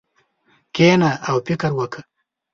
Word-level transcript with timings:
کښېنه 0.75 1.11
او 1.29 1.35
فکر 1.47 1.71
وکړه. 1.75 2.03